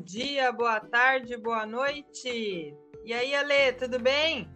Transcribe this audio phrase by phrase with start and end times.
[0.00, 2.74] Bom dia, boa tarde, boa noite.
[3.04, 4.50] E aí, Ale, tudo bem?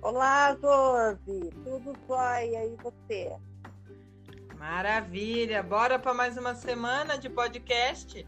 [0.00, 1.50] Olá, Josi.
[1.64, 3.36] Tudo jóia e você?
[4.56, 5.60] Maravilha.
[5.60, 8.24] Bora para mais uma semana de podcast?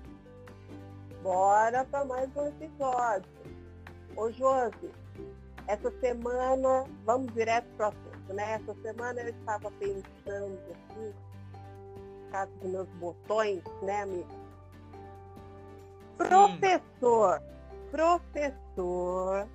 [1.23, 3.31] Bora para mais um episódio.
[4.17, 4.91] Ô, Josi,
[5.69, 8.55] essa semana, vamos direto para o assunto, né?
[8.55, 11.15] Essa semana eu estava pensando aqui,
[12.25, 14.46] no caso dos meus botões, né, amiga?
[16.17, 17.43] Professor,
[17.91, 19.47] professor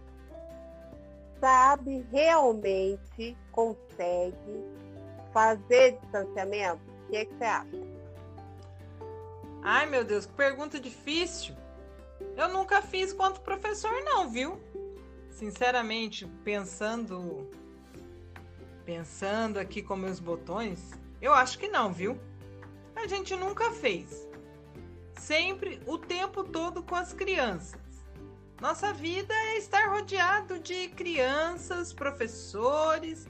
[1.39, 4.63] sabe realmente, consegue
[5.33, 6.79] fazer distanciamento?
[7.07, 8.01] O que, é que você acha?
[9.63, 11.55] Ai, meu Deus, que pergunta difícil.
[12.37, 14.59] Eu nunca fiz quanto professor, não, viu?
[15.29, 17.49] Sinceramente, pensando
[18.85, 22.19] pensando aqui com meus botões, eu acho que não, viu?
[22.95, 24.27] A gente nunca fez
[25.21, 27.79] sempre o tempo todo com as crianças.
[28.59, 33.27] Nossa vida é estar rodeado de crianças, professores,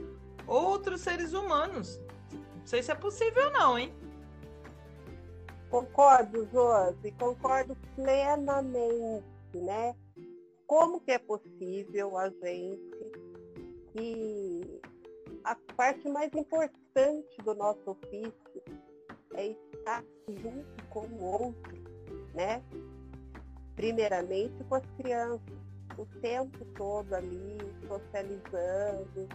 [0.48, 2.00] outros seres humanos.
[2.32, 3.94] Não sei se é possível não, hein?
[5.70, 9.96] Concordo, Josi, concordo plenamente, né?
[10.68, 13.12] Como que é possível a gente
[13.94, 14.82] que
[15.44, 18.34] a parte mais importante do nosso ofício
[19.36, 21.81] é estar junto com o outro,
[22.34, 22.62] né?
[23.76, 25.42] Primeiramente com as crianças,
[25.98, 27.58] o tempo todo ali,
[27.88, 29.28] socializando,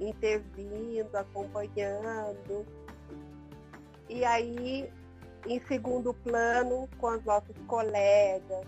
[0.00, 2.66] intervindo, acompanhando.
[4.08, 4.90] E aí,
[5.46, 8.66] em segundo plano, com os nossos colegas,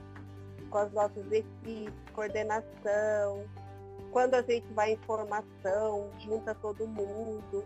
[0.68, 3.44] com as nossas equipes, coordenação,
[4.12, 7.64] quando a gente vai em formação, junta todo mundo.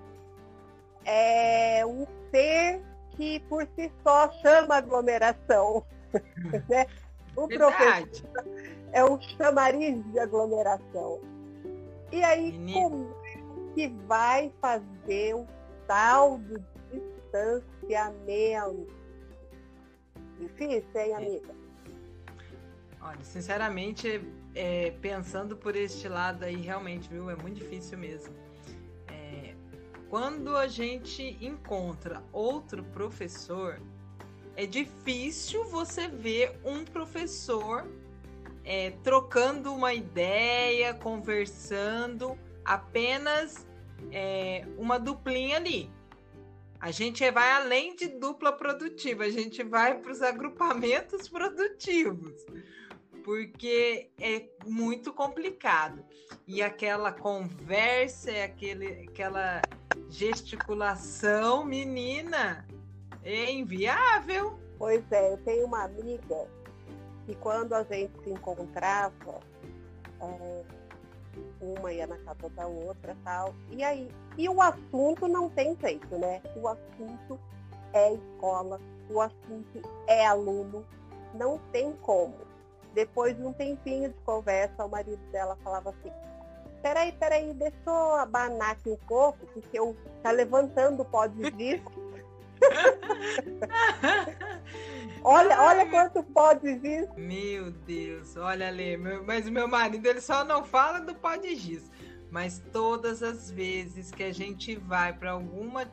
[1.05, 5.85] É um ser que por si só chama aglomeração.
[6.69, 6.87] né?
[7.37, 8.23] O Verdade.
[8.23, 8.45] professor
[8.93, 11.21] é um chamariz de aglomeração.
[12.13, 12.91] E aí, Menino.
[12.91, 15.47] como é que vai fazer o
[15.87, 18.87] tal do distanciamento?
[20.39, 21.15] Difícil, hein, é.
[21.15, 21.55] amiga?
[23.01, 24.23] Olha, sinceramente,
[24.55, 27.29] é, pensando por este lado aí, realmente, viu?
[27.29, 28.33] É muito difícil mesmo.
[29.09, 29.55] É,
[30.09, 33.81] quando a gente encontra outro professor,
[34.57, 37.87] é difícil você ver um professor
[38.65, 43.67] é, trocando uma ideia, conversando, apenas
[44.11, 45.91] é, uma duplinha ali.
[46.81, 52.45] A gente vai além de dupla produtiva, a gente vai para os agrupamentos produtivos,
[53.25, 56.05] porque é muito complicado.
[56.47, 59.63] E aquela conversa, aquele, aquela
[60.11, 62.67] gesticulação, menina,
[63.25, 64.59] é inviável.
[64.79, 66.47] Pois é, eu tenho uma amiga
[67.27, 69.41] que quando a gente se encontrava,
[70.21, 70.65] é,
[71.61, 73.55] uma ia na casa da outra tal.
[73.71, 76.43] E aí, e o assunto não tem jeito, né?
[76.57, 77.39] O assunto
[77.93, 80.85] é escola, o assunto é aluno,
[81.35, 82.37] não tem como.
[82.93, 86.13] Depois de um tempinho de conversa, o marido dela falava assim,
[86.83, 91.51] peraí, peraí, deixa eu abanar aqui um pouco, porque eu tá levantando o pó de
[91.53, 91.94] disco
[95.23, 97.09] olha, olha quanto pó de giz.
[97.17, 101.37] Meu Deus, olha ali, meu, mas o meu marido ele só não fala do pó
[101.37, 101.91] de giz.
[102.31, 105.89] Mas todas as vezes que a gente vai para alguma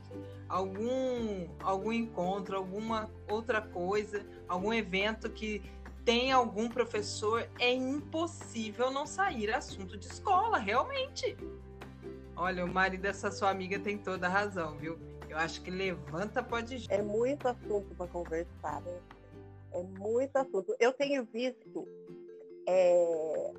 [0.50, 5.62] algum algum encontro, alguma outra coisa, algum evento que
[6.04, 11.38] tem algum professor, é impossível não sair assunto de escola, realmente.
[12.36, 15.11] Olha, o marido dessa sua amiga tem toda a razão, viu?
[15.32, 16.86] Eu acho que levanta pode.
[16.90, 19.00] É muito assunto para conversar, né?
[19.72, 20.76] É muito assunto.
[20.78, 21.88] Eu tenho visto
[22.68, 23.54] é,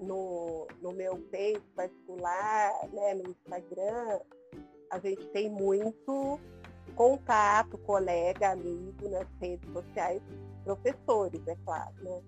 [0.00, 4.20] no, no meu Face particular, né, no Instagram,
[4.90, 6.40] a gente tem muito
[6.94, 10.22] contato, colega, amigo nas redes sociais,
[10.64, 12.22] professores, é claro, né?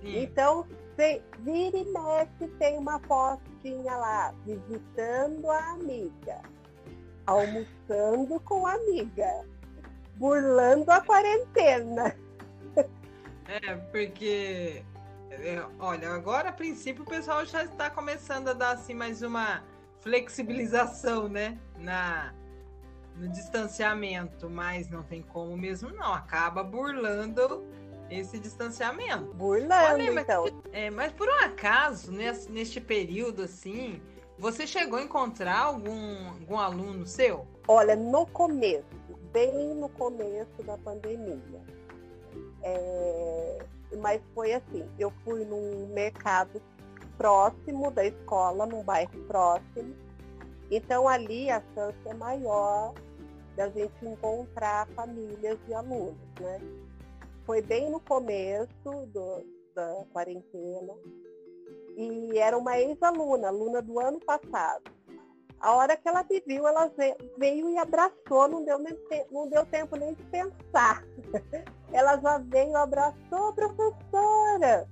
[0.00, 0.22] Sim.
[0.22, 0.64] Então,
[0.94, 6.40] se, vira e mexe tem uma postinha lá, visitando a amiga
[7.28, 9.44] almoçando com amiga,
[10.16, 12.16] burlando a quarentena.
[13.46, 14.82] É, porque,
[15.30, 19.62] é, olha, agora a princípio o pessoal já está começando a dar assim mais uma
[20.00, 22.34] flexibilização, né, na
[23.16, 27.66] no distanciamento, mas não tem como mesmo não, acaba burlando
[28.08, 29.34] esse distanciamento.
[29.34, 30.62] Burlando, Olha, mas, então.
[30.72, 34.00] É, mas por um acaso, nesse, neste período assim,
[34.38, 37.46] você chegou a encontrar algum, algum aluno seu?
[37.66, 38.84] Olha, no começo,
[39.32, 41.60] bem no começo da pandemia,
[42.62, 43.58] É,
[44.00, 46.60] mas foi assim, eu fui num mercado
[47.16, 49.94] próximo da escola, num bairro próximo.
[50.70, 52.94] Então ali a chance é maior
[53.56, 56.60] da gente encontrar famílias de alunos, né?
[57.44, 59.44] Foi bem no começo do,
[59.74, 60.94] da quarentena
[61.98, 64.84] e era uma ex-aluna, aluna do ano passado.
[65.60, 66.88] A hora que ela me viu, ela
[67.36, 68.78] veio e abraçou, não deu,
[69.32, 71.02] não deu tempo nem de pensar.
[71.92, 74.88] Ela já veio, abraçou a professora.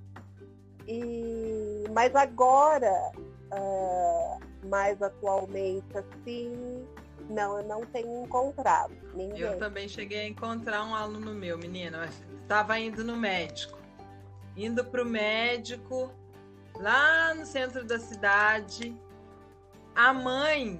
[0.85, 3.11] E, mas agora,
[3.53, 6.85] uh, mais atualmente, assim,
[7.29, 9.39] não, eu não tenho encontrado ninguém.
[9.39, 12.09] Eu também cheguei a encontrar um aluno meu, menina,
[12.41, 13.77] estava indo no médico.
[14.57, 16.11] Indo para o médico,
[16.79, 18.95] lá no centro da cidade,
[19.95, 20.79] a mãe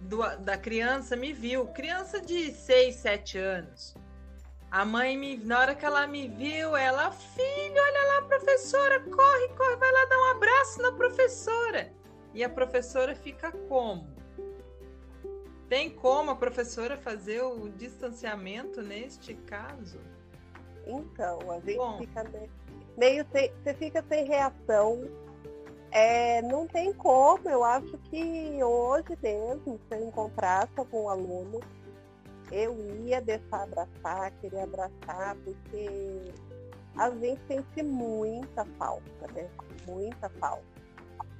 [0.00, 3.94] do, da criança me viu, criança de 6, 7 anos.
[4.70, 9.48] A mãe, me, na hora que ela me viu, ela, filho, olha lá, professora, corre,
[9.56, 11.92] corre, vai lá dar um abraço na professora.
[12.34, 14.14] E a professora fica como?
[15.68, 20.00] Tem como a professora fazer o distanciamento neste caso?
[20.86, 22.24] Então, a gente Bom, fica
[22.96, 25.25] meio sem, você fica sem reação.
[25.98, 31.58] É, não tem como, eu acho que hoje mesmo, se eu encontrasse algum aluno,
[32.52, 36.34] eu ia deixar abraçar, queria abraçar, porque
[36.98, 39.48] a gente sente muita falta, né?
[39.86, 40.66] Muita falta.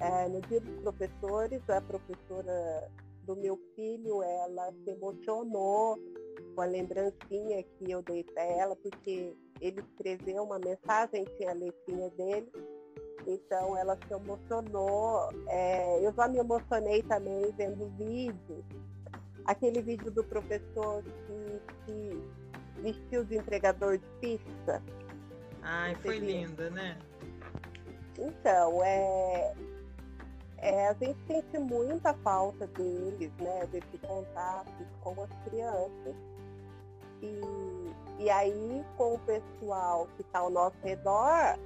[0.01, 2.91] É, no dia dos professores, a professora
[3.25, 5.99] do meu filho, ela se emocionou
[6.55, 11.55] com a lembrancinha que eu dei para ela, porque ele escreveu uma mensagem, tinha a
[11.55, 12.51] letrinha dele,
[13.27, 15.29] então ela se emocionou.
[15.49, 18.65] É, eu já me emocionei também vendo o vídeo,
[19.45, 22.23] aquele vídeo do professor que, que
[22.83, 24.83] vestiu de entregador de pizza.
[25.63, 26.97] Ai, foi linda, né?
[28.19, 29.55] Então, é,
[30.59, 36.15] é, a gente sente muita falta deles, né, desse contato com as crianças.
[37.21, 41.59] E, e aí, com o pessoal que está ao nosso redor,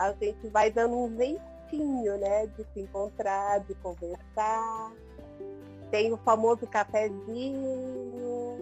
[0.00, 4.92] a gente vai dando um jeitinho, né, de se encontrar, de conversar.
[5.90, 8.58] Tem o famoso cafezinho,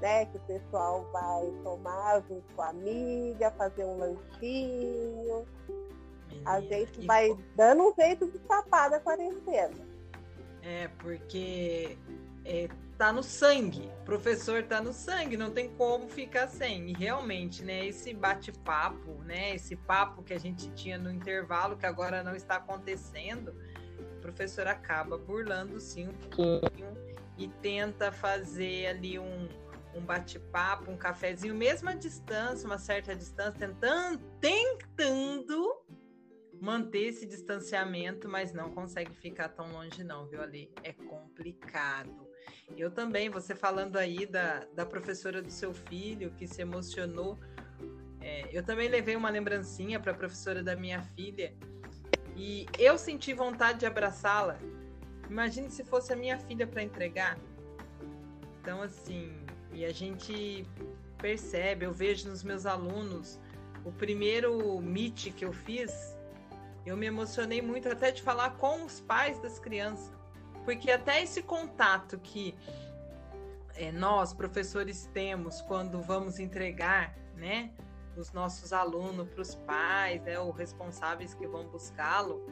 [0.00, 5.46] né, que o pessoal vai tomar junto com a amiga, fazer um lanchinho
[6.44, 9.74] a gente vai dando um jeito de escapar da quarentena.
[10.62, 11.96] É, porque
[12.44, 12.68] é,
[13.02, 13.90] tá no sangue.
[14.04, 16.90] Professor tá no sangue, não tem como ficar sem.
[16.90, 21.84] E realmente, né, esse bate-papo, né, esse papo que a gente tinha no intervalo, que
[21.84, 23.56] agora não está acontecendo,
[23.98, 26.96] o professor acaba burlando sim um pouquinho
[27.36, 29.48] e tenta fazer ali um,
[29.96, 35.76] um bate-papo, um cafezinho, mesmo à distância, uma certa distância, tentando, tentando
[36.60, 40.72] manter esse distanciamento, mas não consegue ficar tão longe, não, viu, Ali?
[40.84, 42.30] É complicado.
[42.76, 47.38] Eu também, você falando aí da, da professora do seu filho que se emocionou,
[48.20, 51.54] é, eu também levei uma lembrancinha para a professora da minha filha
[52.36, 54.58] e eu senti vontade de abraçá-la.
[55.28, 57.38] Imagine se fosse a minha filha para entregar.
[58.60, 60.66] Então, assim, e a gente
[61.18, 63.40] percebe, eu vejo nos meus alunos,
[63.84, 66.16] o primeiro meet que eu fiz,
[66.84, 70.12] eu me emocionei muito até de falar com os pais das crianças,
[70.64, 72.54] porque até esse contato que
[73.74, 77.70] é, nós, professores, temos quando vamos entregar, né,
[78.16, 82.44] os nossos alunos para os pais, né, ou responsáveis que vão buscá-lo,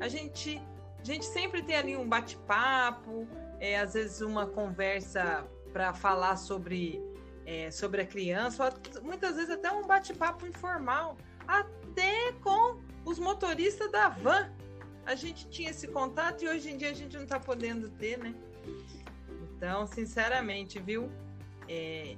[0.00, 0.60] a gente,
[0.98, 3.26] a gente sempre tem ali um bate-papo,
[3.60, 7.00] é, às vezes uma conversa para falar sobre,
[7.46, 11.16] é, sobre a criança, muitas vezes até um bate-papo informal,
[11.46, 14.52] até com os motoristas da van.
[15.06, 18.18] A gente tinha esse contato e hoje em dia a gente não está podendo ter,
[18.18, 18.34] né?
[19.56, 21.10] Então, sinceramente, viu?
[21.68, 22.16] É,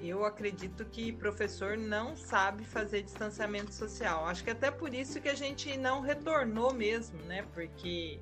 [0.00, 4.26] eu acredito que professor não sabe fazer distanciamento social.
[4.26, 7.46] Acho que até por isso que a gente não retornou mesmo, né?
[7.54, 8.20] Porque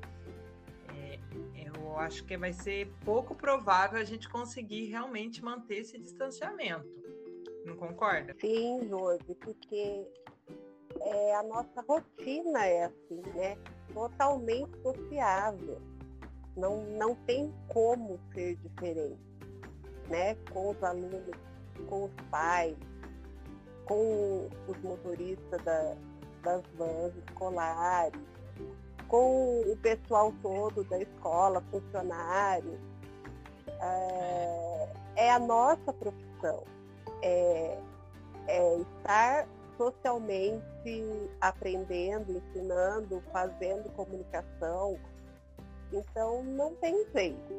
[0.95, 1.19] é,
[1.57, 6.87] eu acho que vai ser pouco provável a gente conseguir realmente manter esse distanciamento.
[7.65, 8.35] Não concorda?
[8.41, 10.07] Sim, Josi, porque
[10.99, 13.57] é, a nossa rotina é assim, né?
[13.93, 15.81] Totalmente sociável.
[16.57, 19.19] Não, não tem como ser diferente,
[20.09, 20.35] né?
[20.53, 21.37] Com os alunos,
[21.89, 22.77] com os pais,
[23.85, 25.97] com os motoristas da,
[26.43, 28.21] das vans escolares,
[29.09, 32.79] com o pessoal todo da escola, funcionários.
[33.81, 36.65] É, é a nossa profissão.
[37.23, 37.79] É,
[38.47, 39.47] é estar
[39.81, 44.99] socialmente aprendendo, ensinando, fazendo comunicação.
[45.91, 47.55] Então não tem jeito.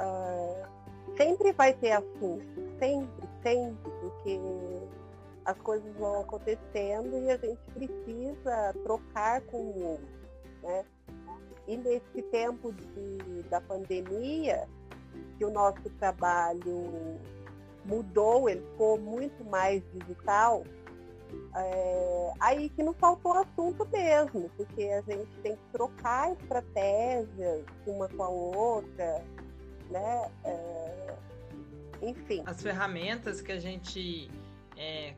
[0.00, 0.66] Uh,
[1.14, 2.46] sempre vai ter assunto,
[2.78, 4.40] sempre, sempre, porque
[5.44, 10.08] as coisas vão acontecendo e a gente precisa trocar com o outro.
[10.62, 10.84] Né?
[11.66, 14.66] E nesse tempo de, da pandemia,
[15.36, 17.18] que o nosso trabalho
[17.84, 20.64] mudou, ele ficou muito mais digital,
[21.54, 28.08] é, aí que não faltou assunto mesmo, porque a gente tem que trocar estratégias uma
[28.08, 29.24] com a outra,
[29.90, 30.30] né?
[30.44, 31.16] É,
[32.02, 32.42] enfim.
[32.46, 34.30] As ferramentas que a gente
[34.76, 35.14] é,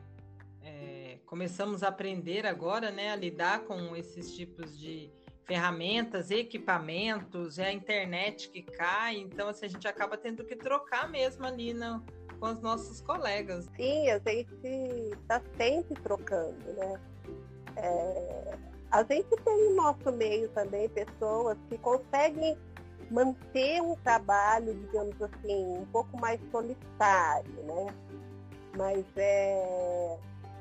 [0.63, 5.11] é, começamos a aprender agora, né, a lidar com esses tipos de
[5.43, 11.09] ferramentas, equipamentos, é a internet que cai, então assim, a gente acaba tendo que trocar
[11.09, 12.03] mesmo ali no,
[12.41, 13.69] com os nossos colegas.
[13.77, 14.67] Sim, a gente
[15.21, 16.99] está sempre trocando, né?
[17.77, 18.57] É,
[18.89, 22.57] a gente tem no nosso meio também pessoas que conseguem
[23.11, 27.87] manter um trabalho, digamos assim, um pouco mais solitário, né?
[28.75, 30.17] Mas é,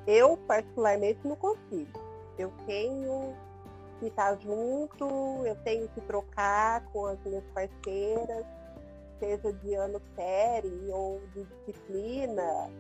[0.06, 1.98] eu, particularmente, não consigo.
[2.38, 3.34] Eu tenho
[4.00, 5.06] que estar junto,
[5.46, 8.44] eu tenho que trocar com as minhas parceiras,
[9.20, 12.70] seja de ano série ou de disciplina,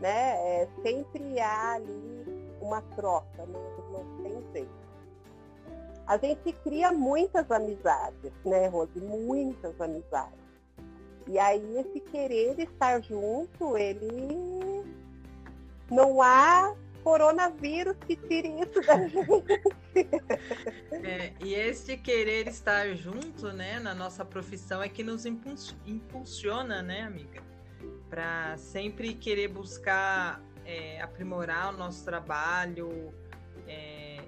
[0.00, 0.62] né?
[0.62, 3.58] É, sempre há ali uma troca, né?
[3.92, 4.80] não tem jeito.
[6.06, 8.98] A gente cria muitas amizades, né, Rose?
[8.98, 10.40] Muitas amizades.
[11.26, 14.84] E aí esse querer estar junto, ele
[15.90, 19.44] não há coronavírus que tire isso da gente.
[21.04, 27.02] É, e esse querer estar junto, né, na nossa profissão é que nos impulsiona, né,
[27.02, 27.42] amiga?
[28.08, 33.12] Para sempre querer buscar é, aprimorar o nosso trabalho
[33.66, 34.22] é,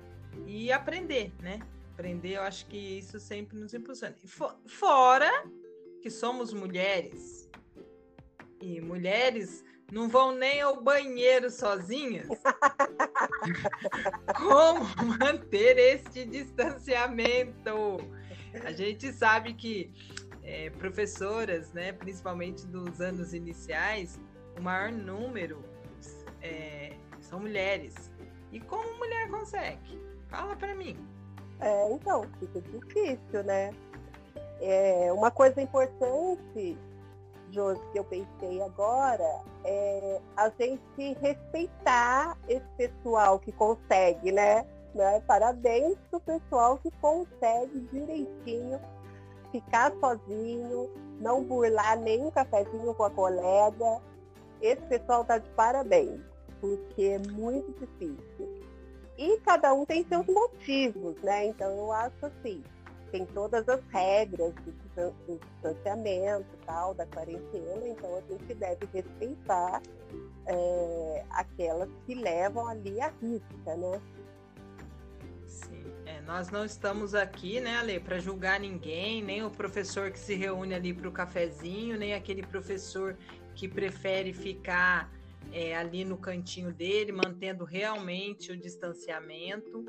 [0.47, 1.61] e aprender, né?
[1.93, 4.17] Aprender, eu acho que isso sempre nos impulsiona.
[4.67, 5.31] Fora
[6.01, 7.49] que somos mulheres.
[8.61, 12.27] E mulheres não vão nem ao banheiro sozinhas?
[14.35, 14.87] Como
[15.19, 17.99] manter este distanciamento?
[18.65, 19.93] A gente sabe que
[20.43, 24.19] é, professoras, né, principalmente dos anos iniciais,
[24.59, 25.63] o maior número
[26.41, 28.11] é, são mulheres.
[28.51, 30.01] E como mulher consegue?
[30.29, 30.97] Fala para mim.
[31.61, 33.75] É, então, fica difícil, né?
[34.59, 36.79] É, uma coisa importante
[37.53, 44.67] Josi, que eu pensei agora, é a gente respeitar esse pessoal que consegue, né?
[44.95, 45.21] né?
[45.27, 48.81] Parabéns pro pessoal que consegue direitinho
[49.51, 50.91] ficar sozinho,
[51.21, 54.01] não burlar nem um cafezinho com a colega.
[54.61, 56.21] Esse pessoal tá de parabéns,
[56.61, 58.63] porque é muito difícil.
[59.19, 61.47] E cada um tem seus motivos, né?
[61.47, 62.65] Então eu acho assim,
[63.11, 64.55] tem todas as regras
[64.97, 69.83] do distanciamento, tal, da quarentena, então a gente deve respeitar
[70.47, 74.01] é, aquelas que levam ali a risca, né?
[75.47, 80.19] Sim, é, nós não estamos aqui, né, Ale, para julgar ninguém, nem o professor que
[80.19, 83.17] se reúne ali para o cafezinho, nem aquele professor
[83.55, 85.13] que prefere ficar
[85.53, 89.85] é, ali no cantinho dele, mantendo realmente o distanciamento.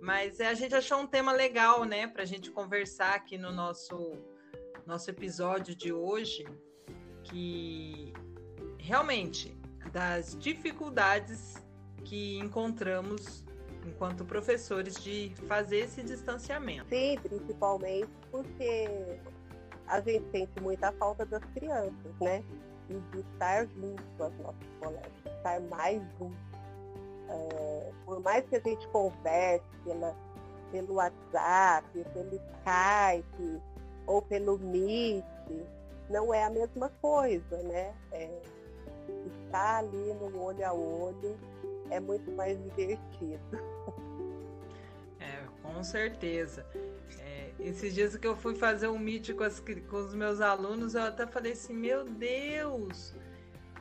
[0.00, 3.52] Mas é, a gente achou um tema legal, né, para a gente conversar aqui no
[3.52, 4.16] nosso,
[4.88, 6.46] nosso episódio de hoje,
[7.24, 8.10] que
[8.78, 9.54] realmente
[9.92, 11.62] das dificuldades
[12.06, 13.44] que encontramos
[13.86, 16.88] enquanto professores de fazer esse distanciamento.
[16.88, 19.20] Sim, principalmente porque
[19.86, 22.42] a gente sente muita falta das crianças, né?
[22.88, 26.48] E de estar junto as nossas colegas, estar mais juntos
[27.28, 30.16] é, por mais que a gente converse pela,
[30.72, 33.62] pelo WhatsApp, pelo Skype
[34.08, 35.24] ou pelo Meet,
[36.08, 37.94] não é a mesma coisa, né?
[38.10, 38.40] É,
[39.44, 41.38] estar ali no olho a olho
[41.90, 43.38] é muito mais divertido.
[45.20, 46.64] É, com certeza.
[47.18, 50.94] É, esses dias que eu fui fazer um meet com, as, com os meus alunos,
[50.94, 53.12] eu até falei assim, meu Deus,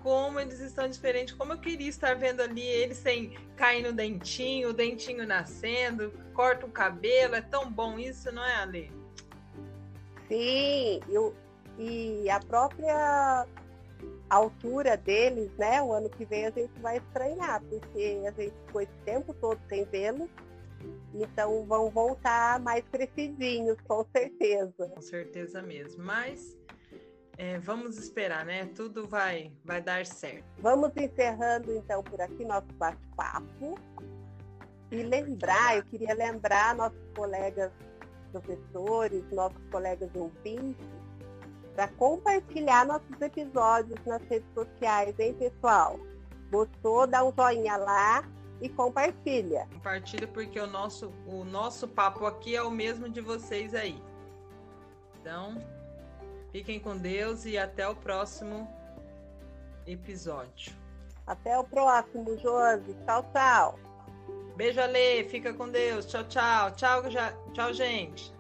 [0.02, 4.70] como eles estão diferentes, como eu queria estar vendo ali eles sem cair no dentinho,
[4.70, 8.92] o dentinho nascendo, corta o cabelo, é tão bom isso, não é, Ale?
[10.28, 11.34] Sim, eu,
[11.78, 13.46] e a própria
[14.30, 15.82] altura deles, né?
[15.82, 19.60] O ano que vem a gente vai estranhar, porque a gente ficou esse tempo todo
[19.70, 20.30] sem vê-los.
[21.14, 24.90] Então vão voltar mais crescidinhos, com certeza.
[24.90, 26.04] Com certeza mesmo.
[26.04, 26.58] Mas
[27.38, 28.66] é, vamos esperar, né?
[28.76, 30.46] Tudo vai, vai dar certo.
[30.60, 33.76] Vamos encerrando então por aqui nosso bate-papo.
[34.92, 37.72] E lembrar, eu queria lembrar nossos colegas
[38.28, 40.86] professores, nossos colegas ouvintes,
[41.76, 46.00] para compartilhar nossos episódios nas redes sociais, hein, pessoal?
[46.52, 47.06] Gostou?
[47.06, 48.24] Dá um joinha lá
[48.62, 49.68] e compartilha.
[49.74, 54.02] Compartilha porque o nosso, o nosso papo aqui é o mesmo de vocês aí.
[55.20, 55.58] Então,
[56.52, 58.68] fiquem com Deus e até o próximo
[59.86, 60.74] episódio.
[61.26, 62.96] Até o próximo, Josi.
[63.06, 63.87] Tchau, tchau.
[64.58, 65.24] Beijo, Ale.
[65.30, 66.08] Fica com Deus.
[66.08, 66.72] Tchau, tchau.
[66.72, 67.04] Tchau,
[67.54, 68.37] tchau, gente.